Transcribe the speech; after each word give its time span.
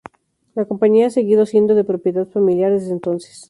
La 0.55 0.65
compañía 0.65 1.05
ha 1.05 1.09
seguido 1.11 1.45
siendo 1.45 1.75
de 1.75 1.83
propiedad 1.83 2.25
familiar 2.27 2.71
desde 2.71 2.91
entonces. 2.93 3.39